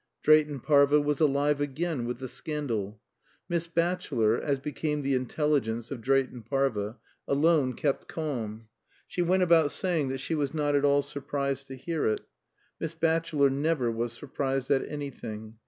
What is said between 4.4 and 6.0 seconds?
as became the intelligence